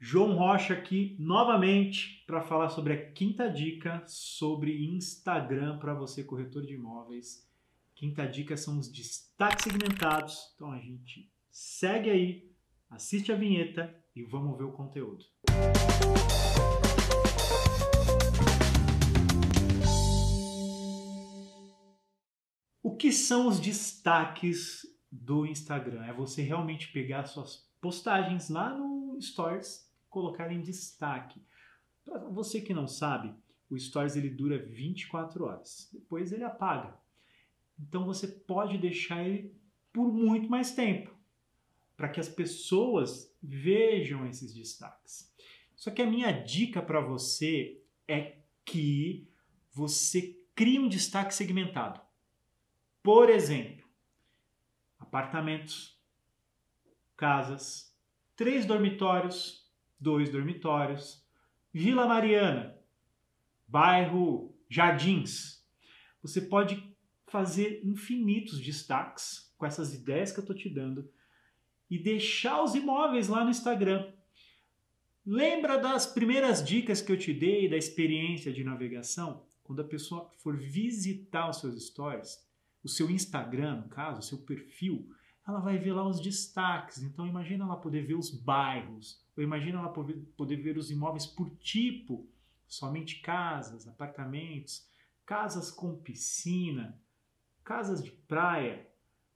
João 0.00 0.36
Rocha 0.36 0.74
aqui 0.74 1.16
novamente 1.18 2.22
para 2.24 2.40
falar 2.40 2.68
sobre 2.68 2.92
a 2.92 3.10
quinta 3.10 3.50
dica 3.50 4.00
sobre 4.06 4.86
Instagram 4.94 5.76
para 5.80 5.92
você 5.92 6.22
corretor 6.22 6.64
de 6.64 6.74
imóveis. 6.74 7.44
Quinta 7.96 8.24
dica 8.24 8.56
são 8.56 8.78
os 8.78 8.88
destaques 8.88 9.64
segmentados. 9.64 10.52
Então 10.54 10.70
a 10.70 10.78
gente 10.78 11.28
segue 11.50 12.10
aí, 12.10 12.48
assiste 12.88 13.32
a 13.32 13.34
vinheta 13.34 13.92
e 14.14 14.22
vamos 14.22 14.56
ver 14.56 14.64
o 14.64 14.72
conteúdo. 14.72 15.24
O 22.80 22.94
que 22.96 23.10
são 23.10 23.48
os 23.48 23.58
destaques 23.58 24.86
do 25.10 25.44
Instagram? 25.44 26.04
É 26.04 26.12
você 26.12 26.40
realmente 26.42 26.92
pegar 26.92 27.24
suas 27.24 27.68
postagens 27.80 28.48
lá 28.48 28.72
no 28.72 29.20
Stories 29.20 29.87
colocar 30.08 30.52
em 30.52 30.60
destaque. 30.60 31.40
Para 32.04 32.18
você 32.28 32.60
que 32.60 32.74
não 32.74 32.86
sabe, 32.86 33.34
o 33.70 33.78
Stories 33.78 34.16
ele 34.16 34.30
dura 34.30 34.58
24 34.58 35.44
horas. 35.44 35.88
Depois 35.92 36.32
ele 36.32 36.44
apaga. 36.44 36.98
Então 37.78 38.04
você 38.04 38.26
pode 38.26 38.78
deixar 38.78 39.22
ele 39.22 39.54
por 39.92 40.12
muito 40.12 40.48
mais 40.48 40.74
tempo, 40.74 41.14
para 41.96 42.08
que 42.08 42.20
as 42.20 42.28
pessoas 42.28 43.34
vejam 43.42 44.26
esses 44.26 44.54
destaques. 44.54 45.32
Só 45.76 45.90
que 45.90 46.02
a 46.02 46.10
minha 46.10 46.30
dica 46.32 46.82
para 46.82 47.00
você 47.00 47.82
é 48.06 48.38
que 48.64 49.28
você 49.72 50.36
crie 50.54 50.78
um 50.78 50.88
destaque 50.88 51.34
segmentado. 51.34 52.00
Por 53.02 53.30
exemplo, 53.30 53.86
apartamentos, 54.98 55.96
casas, 57.16 57.96
três 58.34 58.66
dormitórios, 58.66 59.67
dois 59.98 60.30
dormitórios. 60.30 61.26
Vila 61.72 62.06
Mariana, 62.06 62.76
bairro 63.66 64.56
Jardins. 64.68 65.64
Você 66.22 66.40
pode 66.40 66.82
fazer 67.26 67.82
infinitos 67.84 68.60
destaques 68.60 69.52
com 69.56 69.66
essas 69.66 69.94
ideias 69.94 70.32
que 70.32 70.38
eu 70.38 70.42
estou 70.42 70.56
te 70.56 70.68
dando 70.68 71.10
e 71.90 71.98
deixar 71.98 72.62
os 72.62 72.74
imóveis 72.74 73.28
lá 73.28 73.44
no 73.44 73.50
Instagram. 73.50 74.12
Lembra 75.24 75.78
das 75.78 76.06
primeiras 76.06 76.64
dicas 76.64 77.02
que 77.02 77.12
eu 77.12 77.18
te 77.18 77.32
dei 77.34 77.68
da 77.68 77.76
experiência 77.76 78.52
de 78.52 78.64
navegação? 78.64 79.46
Quando 79.62 79.82
a 79.82 79.84
pessoa 79.84 80.30
for 80.38 80.56
visitar 80.56 81.50
os 81.50 81.58
seus 81.58 81.86
stories, 81.86 82.38
o 82.82 82.88
seu 82.88 83.10
Instagram, 83.10 83.82
no 83.82 83.88
caso, 83.88 84.20
o 84.20 84.22
seu 84.22 84.38
perfil, 84.38 85.10
ela 85.48 85.60
vai 85.60 85.78
ver 85.78 85.94
lá 85.94 86.06
os 86.06 86.20
destaques. 86.20 87.02
Então 87.02 87.26
imagina 87.26 87.64
ela 87.64 87.76
poder 87.76 88.06
ver 88.06 88.14
os 88.14 88.30
bairros, 88.30 89.24
ou 89.34 89.42
imagina 89.42 89.78
ela 89.78 89.88
poder, 89.88 90.56
ver 90.56 90.76
os 90.76 90.90
imóveis 90.90 91.26
por 91.26 91.48
tipo, 91.56 92.28
somente 92.66 93.20
casas, 93.20 93.88
apartamentos, 93.88 94.86
casas 95.24 95.70
com 95.70 95.96
piscina, 95.96 97.00
casas 97.64 98.04
de 98.04 98.10
praia. 98.10 98.86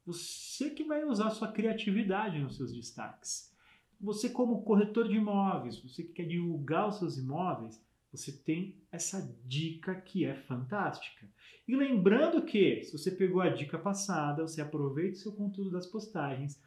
Você 0.04 0.70
que 0.70 0.84
vai 0.84 1.02
usar 1.02 1.30
sua 1.30 1.50
criatividade 1.50 2.38
nos 2.38 2.56
seus 2.56 2.72
destaques. 2.72 3.50
Você 3.98 4.28
como 4.28 4.64
corretor 4.64 5.08
de 5.08 5.16
imóveis, 5.16 5.78
você 5.78 6.02
que 6.02 6.12
quer 6.12 6.26
divulgar 6.26 6.88
os 6.88 6.98
seus 6.98 7.16
imóveis, 7.16 7.80
você 8.12 8.30
tem 8.30 8.76
essa 8.92 9.34
dica 9.44 9.94
que 9.94 10.24
é 10.24 10.34
fantástica. 10.34 11.26
E 11.66 11.74
lembrando 11.74 12.42
que, 12.42 12.82
se 12.84 12.92
você 12.92 13.10
pegou 13.10 13.40
a 13.40 13.48
dica 13.48 13.78
passada, 13.78 14.46
você 14.46 14.60
aproveita 14.60 15.16
o 15.16 15.20
seu 15.20 15.32
conteúdo 15.32 15.70
das 15.70 15.86
postagens, 15.86 16.60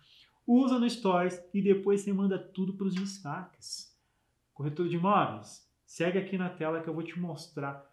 usa 0.47 0.79
no 0.79 0.89
Stories 0.89 1.39
e 1.53 1.61
depois 1.61 2.01
você 2.01 2.11
manda 2.11 2.39
tudo 2.39 2.73
para 2.73 2.87
os 2.87 2.95
destaques. 2.95 3.95
Corretor 4.53 4.89
de 4.89 4.95
imóveis, 4.95 5.69
segue 5.85 6.17
aqui 6.17 6.37
na 6.37 6.49
tela 6.49 6.81
que 6.81 6.89
eu 6.89 6.93
vou 6.93 7.03
te 7.03 7.19
mostrar 7.19 7.85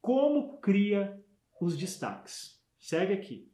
como 0.00 0.58
cria 0.58 1.22
os 1.60 1.76
destaques. 1.76 2.62
Segue 2.78 3.12
aqui. 3.12 3.50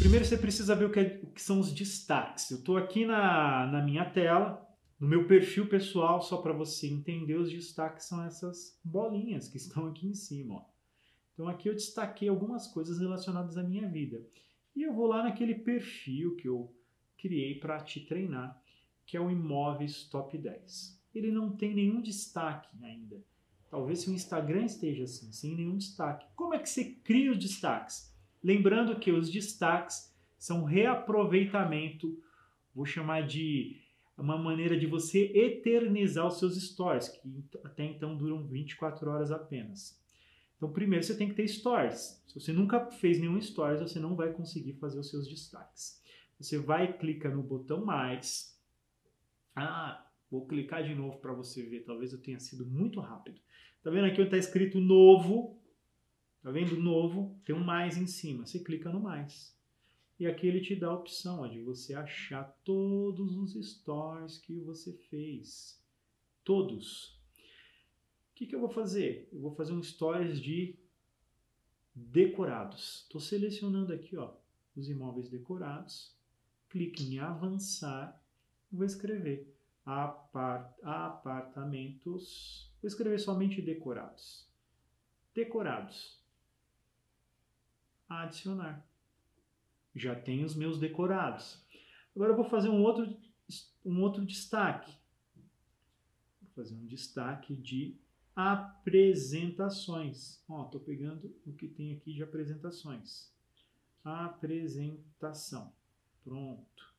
Primeiro 0.00 0.24
você 0.24 0.36
precisa 0.36 0.74
ver 0.74 0.86
o 0.86 0.90
que, 0.90 1.00
é, 1.00 1.20
o 1.22 1.28
que 1.28 1.40
são 1.40 1.60
os 1.60 1.72
destaques. 1.72 2.50
Eu 2.50 2.58
estou 2.58 2.76
aqui 2.76 3.06
na, 3.06 3.66
na 3.66 3.82
minha 3.82 4.04
tela, 4.04 4.66
no 5.00 5.08
meu 5.08 5.26
perfil 5.26 5.66
pessoal, 5.66 6.20
só 6.20 6.36
para 6.36 6.52
você 6.52 6.86
entender, 6.86 7.36
os 7.36 7.50
destaques 7.50 8.04
são 8.04 8.22
essas 8.22 8.78
bolinhas 8.84 9.48
que 9.48 9.56
estão 9.56 9.86
aqui 9.86 10.06
em 10.06 10.14
cima. 10.14 10.56
Ó. 10.56 10.64
Então 11.32 11.48
aqui 11.48 11.70
eu 11.70 11.74
destaquei 11.74 12.28
algumas 12.28 12.66
coisas 12.66 13.00
relacionadas 13.00 13.56
à 13.56 13.62
minha 13.62 13.88
vida. 13.88 14.22
E 14.76 14.82
eu 14.82 14.92
vou 14.92 15.06
lá 15.06 15.22
naquele 15.22 15.54
perfil 15.54 16.36
que 16.36 16.46
eu 16.46 16.70
criei 17.16 17.58
para 17.58 17.80
te 17.80 18.00
treinar, 18.00 18.62
que 19.06 19.16
é 19.16 19.20
o 19.20 19.30
Imóveis 19.30 20.04
Top 20.04 20.36
10. 20.36 21.00
Ele 21.14 21.32
não 21.32 21.56
tem 21.56 21.74
nenhum 21.74 22.02
destaque 22.02 22.68
ainda. 22.82 23.24
Talvez 23.70 24.00
se 24.00 24.10
o 24.10 24.14
Instagram 24.14 24.64
esteja 24.64 25.04
assim, 25.04 25.32
sem 25.32 25.56
nenhum 25.56 25.78
destaque. 25.78 26.26
Como 26.36 26.52
é 26.52 26.58
que 26.58 26.68
você 26.68 26.84
cria 26.84 27.32
os 27.32 27.38
destaques? 27.38 28.14
Lembrando 28.44 29.00
que 29.00 29.10
os 29.10 29.30
destaques 29.30 30.14
são 30.36 30.64
reaproveitamento, 30.64 32.22
vou 32.74 32.84
chamar 32.84 33.26
de 33.26 33.80
uma 34.20 34.36
maneira 34.36 34.78
de 34.78 34.86
você 34.86 35.32
eternizar 35.34 36.26
os 36.26 36.38
seus 36.38 36.60
stories, 36.60 37.08
que 37.08 37.20
até 37.64 37.84
então 37.84 38.16
duram 38.16 38.46
24 38.46 39.10
horas 39.10 39.30
apenas. 39.30 39.98
Então, 40.56 40.70
primeiro 40.70 41.02
você 41.02 41.16
tem 41.16 41.28
que 41.28 41.34
ter 41.34 41.48
stories. 41.48 42.22
Se 42.26 42.38
você 42.38 42.52
nunca 42.52 42.90
fez 42.90 43.18
nenhum 43.18 43.40
stories, 43.40 43.80
você 43.80 43.98
não 43.98 44.14
vai 44.14 44.32
conseguir 44.32 44.74
fazer 44.74 44.98
os 44.98 45.08
seus 45.08 45.26
destaques. 45.26 46.02
Você 46.38 46.58
vai 46.58 46.92
clica 46.98 47.30
no 47.30 47.42
botão 47.42 47.84
mais. 47.84 48.58
Ah, 49.56 50.06
vou 50.30 50.46
clicar 50.46 50.84
de 50.84 50.94
novo 50.94 51.18
para 51.18 51.32
você 51.32 51.62
ver. 51.62 51.84
Talvez 51.84 52.12
eu 52.12 52.20
tenha 52.20 52.38
sido 52.38 52.66
muito 52.66 53.00
rápido. 53.00 53.40
Tá 53.82 53.90
vendo 53.90 54.04
aqui 54.04 54.20
onde 54.20 54.24
está 54.24 54.36
escrito 54.36 54.78
novo? 54.78 55.58
Tá 56.42 56.50
vendo 56.50 56.78
novo? 56.78 57.38
Tem 57.44 57.54
um 57.54 57.64
mais 57.64 57.96
em 57.96 58.06
cima. 58.06 58.46
Você 58.46 58.60
clica 58.60 58.90
no 58.90 59.00
mais. 59.00 59.58
E 60.20 60.26
aqui 60.26 60.46
ele 60.46 60.60
te 60.60 60.76
dá 60.76 60.88
a 60.88 60.94
opção 60.94 61.40
ó, 61.40 61.46
de 61.46 61.62
você 61.62 61.94
achar 61.94 62.44
todos 62.62 63.34
os 63.38 63.54
stories 63.54 64.36
que 64.36 64.60
você 64.60 64.92
fez. 64.92 65.82
Todos. 66.44 67.18
O 68.30 68.34
que, 68.34 68.46
que 68.46 68.54
eu 68.54 68.60
vou 68.60 68.68
fazer? 68.68 69.30
Eu 69.32 69.40
vou 69.40 69.54
fazer 69.54 69.72
um 69.72 69.82
stories 69.82 70.38
de 70.38 70.78
decorados. 71.94 73.04
Estou 73.04 73.18
selecionando 73.18 73.94
aqui 73.94 74.14
ó, 74.14 74.34
os 74.76 74.90
imóveis 74.90 75.30
decorados. 75.30 76.14
Clique 76.68 77.02
em 77.02 77.18
avançar. 77.18 78.22
Vou 78.70 78.84
escrever 78.84 79.56
apart 79.86 80.70
apartamentos. 80.82 82.70
Vou 82.82 82.88
escrever 82.88 83.18
somente 83.20 83.62
decorados. 83.62 84.46
Decorados. 85.34 86.20
Adicionar 88.06 88.89
já 89.94 90.14
tenho 90.14 90.46
os 90.46 90.54
meus 90.54 90.78
decorados. 90.78 91.62
Agora 92.14 92.32
eu 92.32 92.36
vou 92.36 92.44
fazer 92.44 92.68
um 92.68 92.82
outro, 92.82 93.16
um 93.84 94.02
outro 94.02 94.24
destaque. 94.24 94.92
Vou 96.40 96.50
fazer 96.54 96.74
um 96.74 96.86
destaque 96.86 97.54
de 97.54 97.96
apresentações. 98.34 100.42
Ó, 100.48 100.64
estou 100.64 100.80
pegando 100.80 101.34
o 101.46 101.52
que 101.52 101.68
tem 101.68 101.94
aqui 101.94 102.12
de 102.12 102.22
apresentações. 102.22 103.32
Apresentação. 104.04 105.72
Pronto. 106.24 106.90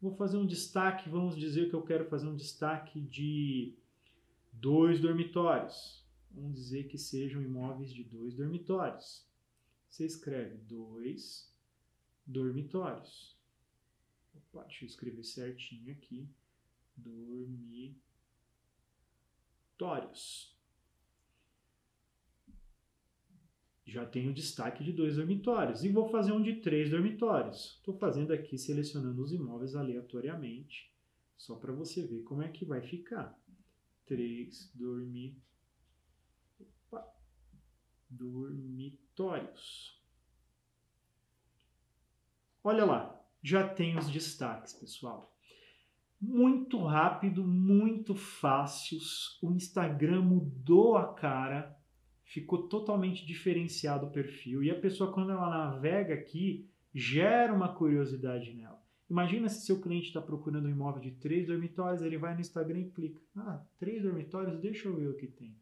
Vou 0.00 0.14
fazer 0.14 0.36
um 0.36 0.46
destaque, 0.46 1.08
vamos 1.08 1.36
dizer 1.36 1.70
que 1.70 1.74
eu 1.74 1.82
quero 1.82 2.08
fazer 2.08 2.28
um 2.28 2.36
destaque 2.36 3.00
de 3.00 3.74
dois 4.52 5.00
dormitórios. 5.00 6.04
Vamos 6.30 6.54
dizer 6.54 6.86
que 6.88 6.98
sejam 6.98 7.42
imóveis 7.42 7.92
de 7.92 8.04
dois 8.04 8.34
dormitórios 8.34 9.26
você 9.88 10.04
escreve 10.04 10.56
dois 10.58 11.50
dormitórios. 12.26 13.36
Opa, 14.34 14.64
deixa 14.64 14.84
eu 14.84 14.88
escrever 14.88 15.24
certinho 15.24 15.92
aqui. 15.92 16.28
Dormitórios. 16.96 18.02
Já 23.84 24.04
tenho 24.04 24.34
destaque 24.34 24.82
de 24.82 24.92
dois 24.92 25.16
dormitórios. 25.16 25.84
E 25.84 25.88
vou 25.88 26.08
fazer 26.10 26.32
um 26.32 26.42
de 26.42 26.56
três 26.56 26.90
dormitórios. 26.90 27.76
Estou 27.76 27.96
fazendo 27.96 28.32
aqui, 28.32 28.58
selecionando 28.58 29.22
os 29.22 29.32
imóveis 29.32 29.76
aleatoriamente, 29.76 30.92
só 31.36 31.54
para 31.54 31.72
você 31.72 32.04
ver 32.04 32.22
como 32.24 32.42
é 32.42 32.48
que 32.48 32.64
vai 32.64 32.82
ficar. 32.82 33.38
Três 34.04 34.70
dormitórios 34.74 35.46
dormitórios. 38.08 40.00
Olha 42.62 42.84
lá, 42.84 43.24
já 43.42 43.68
tem 43.68 43.96
os 43.96 44.08
destaques, 44.10 44.72
pessoal. 44.72 45.32
Muito 46.20 46.82
rápido, 46.82 47.44
muito 47.44 48.14
fácil. 48.14 48.98
O 49.42 49.52
Instagram 49.52 50.22
mudou 50.22 50.96
a 50.96 51.14
cara, 51.14 51.78
ficou 52.24 52.68
totalmente 52.68 53.24
diferenciado 53.24 54.06
o 54.06 54.10
perfil. 54.10 54.62
E 54.62 54.70
a 54.70 54.80
pessoa, 54.80 55.12
quando 55.12 55.30
ela 55.30 55.48
navega 55.48 56.14
aqui, 56.14 56.68
gera 56.92 57.52
uma 57.52 57.72
curiosidade 57.72 58.52
nela. 58.54 58.82
Imagina 59.08 59.48
se 59.48 59.64
seu 59.64 59.80
cliente 59.80 60.08
está 60.08 60.20
procurando 60.20 60.66
um 60.66 60.70
imóvel 60.70 61.00
de 61.00 61.12
três 61.12 61.46
dormitórios, 61.46 62.02
ele 62.02 62.18
vai 62.18 62.34
no 62.34 62.40
Instagram 62.40 62.80
e 62.80 62.90
clica. 62.90 63.20
Ah, 63.36 63.64
três 63.78 64.02
dormitórios, 64.02 64.58
deixa 64.58 64.88
eu 64.88 64.96
ver 64.96 65.08
o 65.08 65.16
que 65.16 65.28
tem. 65.28 65.56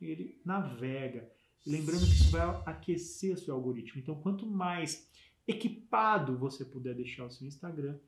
Ele 0.00 0.40
navega. 0.44 1.30
Lembrando 1.66 2.06
que 2.06 2.12
isso 2.12 2.30
vai 2.30 2.62
aquecer 2.64 3.34
o 3.34 3.38
seu 3.38 3.54
algoritmo. 3.54 4.00
Então, 4.00 4.14
quanto 4.20 4.46
mais 4.46 5.10
equipado 5.48 6.38
você 6.38 6.64
puder 6.64 6.94
deixar 6.94 7.24
o 7.24 7.30
seu 7.30 7.46
Instagram, 7.46 7.98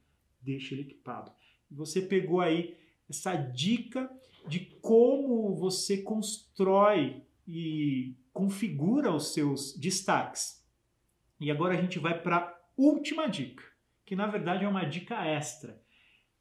deixe 0.41 0.75
ele 0.75 0.83
equipado. 0.83 1.33
Você 1.71 2.01
pegou 2.01 2.41
aí 2.41 2.77
essa 3.09 3.35
dica 3.35 4.11
de 4.47 4.61
como 4.81 5.55
você 5.57 6.03
constrói 6.03 7.23
e 7.47 8.15
configura 8.33 9.13
os 9.13 9.33
seus 9.33 9.77
destaques. 9.77 10.65
E 11.41 11.51
agora 11.51 11.75
a 11.75 11.81
gente 11.81 11.99
vai 11.99 12.21
para 12.21 12.37
a 12.37 12.59
última 12.77 13.27
dica, 13.27 13.65
que 14.05 14.15
na 14.15 14.27
verdade 14.27 14.65
é 14.65 14.69
uma 14.69 14.85
dica 14.85 15.25
extra, 15.27 15.81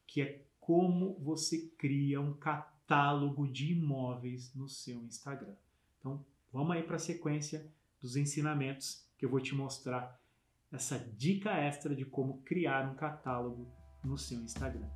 que 0.06 0.22
é 0.22 0.46
como 0.60 1.18
você 1.20 1.70
cria 1.78 2.20
um 2.20 2.34
catálogo 2.34 3.48
de 3.48 3.72
imóveis 3.72 4.54
no 4.54 4.68
seu 4.68 5.04
Instagram. 5.04 5.56
Então, 6.00 6.26
vamos 6.52 6.76
aí 6.76 6.84
para 6.84 6.96
a 6.96 7.00
sequência 7.00 7.72
dos 8.02 8.16
ensinamentos 8.16 9.08
que 9.18 9.26
eu 9.26 9.30
vou 9.30 9.40
te 9.40 9.56
mostrar 9.56 10.20
essa 10.72 11.00
dica 11.00 11.52
extra 11.52 11.96
de 11.96 12.06
como 12.06 12.42
criar 12.44 12.90
um 12.90 12.96
catálogo 12.96 13.72
no 14.04 14.18
seu 14.18 14.40
Instagram. 14.40 14.90